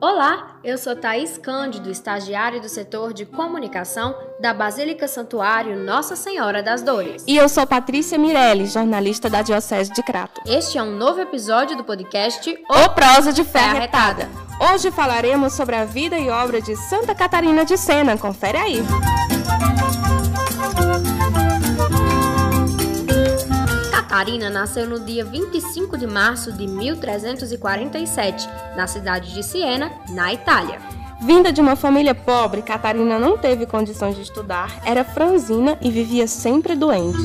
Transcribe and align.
Olá, 0.00 0.60
eu 0.62 0.78
sou 0.78 0.94
Thaís 0.94 1.36
Cândido, 1.36 1.90
estagiária 1.90 2.60
do 2.60 2.68
setor 2.68 3.12
de 3.12 3.26
comunicação 3.26 4.14
da 4.40 4.54
Basílica 4.54 5.08
Santuário 5.08 5.76
Nossa 5.76 6.14
Senhora 6.14 6.62
das 6.62 6.82
Dores. 6.82 7.24
E 7.26 7.36
eu 7.36 7.48
sou 7.48 7.66
Patrícia 7.66 8.16
Mirelli, 8.16 8.66
jornalista 8.66 9.28
da 9.28 9.42
Diocese 9.42 9.92
de 9.92 10.00
Crato. 10.04 10.40
Este 10.46 10.78
é 10.78 10.82
um 10.84 10.96
novo 10.96 11.20
episódio 11.20 11.76
do 11.76 11.82
podcast 11.82 12.48
O 12.70 12.88
Prosa 12.90 13.32
de 13.32 13.42
Fé 13.42 13.58
Arretada. 13.58 14.28
Hoje 14.72 14.92
falaremos 14.92 15.54
sobre 15.54 15.74
a 15.74 15.84
vida 15.84 16.16
e 16.16 16.30
obra 16.30 16.60
de 16.60 16.76
Santa 16.76 17.12
Catarina 17.12 17.64
de 17.64 17.76
Sena. 17.76 18.16
Confere 18.16 18.56
aí. 18.56 18.82
Catarina 24.08 24.48
nasceu 24.48 24.88
no 24.88 24.98
dia 24.98 25.22
25 25.22 25.98
de 25.98 26.06
março 26.06 26.50
de 26.50 26.66
1347, 26.66 28.48
na 28.74 28.86
cidade 28.86 29.34
de 29.34 29.42
Siena, 29.42 29.92
na 30.08 30.32
Itália. 30.32 30.80
Vinda 31.20 31.52
de 31.52 31.60
uma 31.60 31.76
família 31.76 32.14
pobre, 32.14 32.62
Catarina 32.62 33.18
não 33.18 33.36
teve 33.36 33.66
condições 33.66 34.16
de 34.16 34.22
estudar, 34.22 34.80
era 34.82 35.04
franzina 35.04 35.76
e 35.82 35.90
vivia 35.90 36.26
sempre 36.26 36.74
doente. 36.74 37.18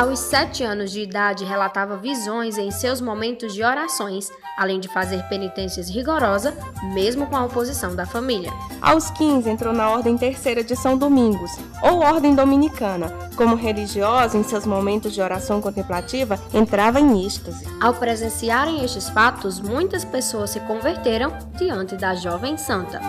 Aos 0.00 0.18
sete 0.18 0.64
anos 0.64 0.90
de 0.92 1.02
idade, 1.02 1.44
relatava 1.44 1.94
visões 1.94 2.56
em 2.56 2.70
seus 2.70 3.02
momentos 3.02 3.52
de 3.52 3.62
orações, 3.62 4.30
além 4.56 4.80
de 4.80 4.88
fazer 4.88 5.22
penitências 5.24 5.90
rigorosas, 5.90 6.54
mesmo 6.94 7.26
com 7.26 7.36
a 7.36 7.44
oposição 7.44 7.94
da 7.94 8.06
família. 8.06 8.50
Aos 8.80 9.10
15, 9.10 9.50
entrou 9.50 9.74
na 9.74 9.90
Ordem 9.90 10.16
Terceira 10.16 10.64
de 10.64 10.74
São 10.74 10.96
Domingos, 10.96 11.50
ou 11.82 11.98
Ordem 11.98 12.34
Dominicana. 12.34 13.12
Como 13.36 13.54
religiosa, 13.54 14.38
em 14.38 14.42
seus 14.42 14.64
momentos 14.64 15.12
de 15.12 15.20
oração 15.20 15.60
contemplativa, 15.60 16.40
entrava 16.54 16.98
em 16.98 17.26
êxtase. 17.26 17.66
Ao 17.78 17.92
presenciarem 17.92 18.82
estes 18.82 19.10
fatos, 19.10 19.60
muitas 19.60 20.02
pessoas 20.02 20.48
se 20.48 20.60
converteram 20.60 21.36
diante 21.58 21.94
da 21.94 22.14
jovem 22.14 22.56
santa. 22.56 23.00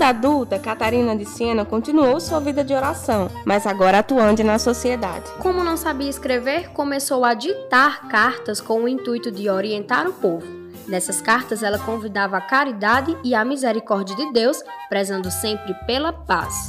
Quando 0.00 0.16
adulta, 0.16 0.58
Catarina 0.58 1.14
de 1.14 1.26
Siena 1.26 1.62
continuou 1.62 2.18
sua 2.20 2.40
vida 2.40 2.64
de 2.64 2.72
oração, 2.72 3.30
mas 3.44 3.66
agora 3.66 3.98
atuante 3.98 4.42
na 4.42 4.58
sociedade. 4.58 5.30
Como 5.38 5.62
não 5.62 5.76
sabia 5.76 6.08
escrever, 6.08 6.70
começou 6.70 7.22
a 7.22 7.34
ditar 7.34 8.08
cartas 8.08 8.62
com 8.62 8.84
o 8.84 8.88
intuito 8.88 9.30
de 9.30 9.50
orientar 9.50 10.08
o 10.08 10.12
povo. 10.14 10.46
Nessas 10.88 11.20
cartas, 11.20 11.62
ela 11.62 11.78
convidava 11.78 12.38
a 12.38 12.40
caridade 12.40 13.14
e 13.22 13.34
a 13.34 13.44
misericórdia 13.44 14.16
de 14.16 14.32
Deus, 14.32 14.62
prezando 14.88 15.30
sempre 15.30 15.74
pela 15.86 16.14
paz. 16.14 16.68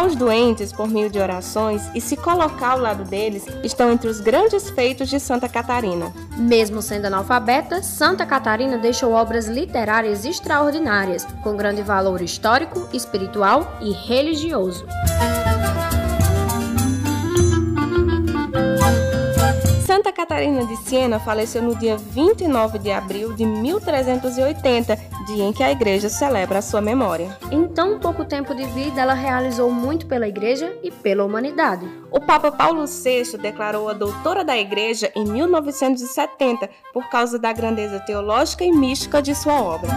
Curar 0.00 0.06
os 0.06 0.16
doentes 0.16 0.72
por 0.72 0.88
meio 0.88 1.10
de 1.10 1.18
orações 1.18 1.82
e 1.94 2.00
se 2.00 2.16
colocar 2.16 2.70
ao 2.70 2.78
lado 2.78 3.04
deles 3.04 3.44
estão 3.62 3.92
entre 3.92 4.08
os 4.08 4.18
grandes 4.18 4.70
feitos 4.70 5.10
de 5.10 5.20
Santa 5.20 5.46
Catarina. 5.46 6.10
Mesmo 6.38 6.80
sendo 6.80 7.04
analfabeta, 7.04 7.82
Santa 7.82 8.24
Catarina 8.24 8.78
deixou 8.78 9.12
obras 9.12 9.46
literárias 9.46 10.24
extraordinárias, 10.24 11.26
com 11.42 11.54
grande 11.54 11.82
valor 11.82 12.22
histórico, 12.22 12.88
espiritual 12.94 13.76
e 13.82 13.92
religioso. 13.92 14.86
Catarina 20.20 20.66
de 20.66 20.76
Siena 20.76 21.18
faleceu 21.18 21.62
no 21.62 21.74
dia 21.74 21.96
29 21.96 22.78
de 22.78 22.92
abril 22.92 23.32
de 23.32 23.46
1380, 23.46 24.94
dia 25.26 25.44
em 25.44 25.50
que 25.50 25.62
a 25.62 25.72
igreja 25.72 26.10
celebra 26.10 26.58
a 26.58 26.62
sua 26.62 26.82
memória. 26.82 27.34
Em 27.50 27.66
tão 27.66 27.98
pouco 27.98 28.22
tempo 28.22 28.54
de 28.54 28.66
vida, 28.66 29.00
ela 29.00 29.14
realizou 29.14 29.70
muito 29.70 30.04
pela 30.04 30.28
igreja 30.28 30.76
e 30.82 30.90
pela 30.90 31.24
humanidade. 31.24 31.88
O 32.10 32.20
Papa 32.20 32.52
Paulo 32.52 32.84
VI 32.84 33.38
declarou 33.38 33.88
a 33.88 33.94
doutora 33.94 34.44
da 34.44 34.58
igreja 34.58 35.10
em 35.16 35.24
1970 35.24 36.68
por 36.92 37.08
causa 37.08 37.38
da 37.38 37.50
grandeza 37.50 37.98
teológica 38.00 38.62
e 38.62 38.70
mística 38.70 39.22
de 39.22 39.34
sua 39.34 39.58
obra. 39.58 39.88